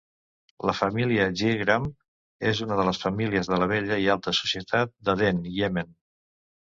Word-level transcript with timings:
La 0.67 0.73
família 0.77 1.25
Girgrah 1.41 1.85
és 2.51 2.61
una 2.67 2.79
de 2.79 2.85
les 2.87 3.01
famílies 3.03 3.51
de 3.55 3.61
la 3.65 3.69
vella 3.75 4.01
i 4.07 4.09
alta 4.15 4.35
societat 4.39 4.95
d'Aden, 5.11 5.45
Iemen. 5.59 5.93